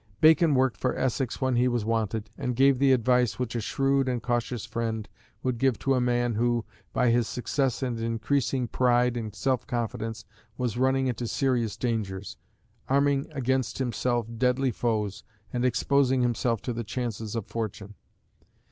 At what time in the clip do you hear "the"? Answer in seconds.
2.79-2.91, 16.73-16.83